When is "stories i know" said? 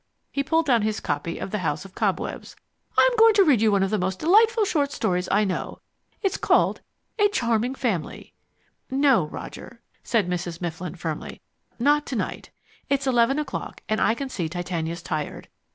4.91-5.79